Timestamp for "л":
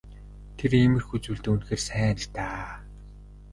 2.21-2.25